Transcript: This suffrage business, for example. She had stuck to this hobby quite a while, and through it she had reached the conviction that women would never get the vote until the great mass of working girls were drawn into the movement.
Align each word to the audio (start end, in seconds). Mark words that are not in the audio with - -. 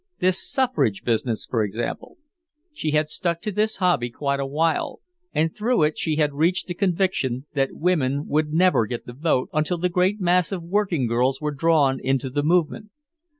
This 0.17 0.41
suffrage 0.43 1.03
business, 1.03 1.45
for 1.45 1.63
example. 1.63 2.17
She 2.73 2.89
had 2.89 3.07
stuck 3.07 3.39
to 3.41 3.51
this 3.51 3.75
hobby 3.75 4.09
quite 4.09 4.39
a 4.39 4.47
while, 4.47 4.99
and 5.31 5.55
through 5.55 5.83
it 5.83 5.95
she 5.99 6.15
had 6.15 6.33
reached 6.33 6.65
the 6.65 6.73
conviction 6.73 7.45
that 7.53 7.73
women 7.75 8.25
would 8.25 8.51
never 8.51 8.87
get 8.87 9.05
the 9.05 9.13
vote 9.13 9.49
until 9.53 9.77
the 9.77 9.89
great 9.89 10.19
mass 10.19 10.51
of 10.51 10.63
working 10.63 11.05
girls 11.05 11.39
were 11.39 11.51
drawn 11.53 11.99
into 11.99 12.31
the 12.31 12.41
movement. 12.41 12.89